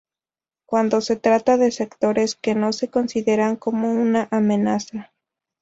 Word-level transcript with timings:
cuando 0.65 0.99
se 0.99 1.15
trata 1.15 1.57
de 1.57 1.69
sectores 1.69 2.33
que 2.33 2.55
no 2.55 2.73
se 2.73 2.87
consideran 2.89 3.55
como 3.55 3.91
una 3.93 4.27
amenaza 4.31 5.13